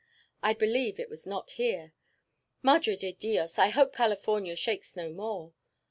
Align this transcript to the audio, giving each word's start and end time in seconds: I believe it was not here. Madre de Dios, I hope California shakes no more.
I 0.41 0.55
believe 0.55 0.99
it 0.99 1.11
was 1.11 1.27
not 1.27 1.51
here. 1.51 1.93
Madre 2.63 2.95
de 2.95 3.11
Dios, 3.13 3.59
I 3.59 3.69
hope 3.69 3.93
California 3.93 4.55
shakes 4.55 4.95
no 4.95 5.11
more. 5.11 5.53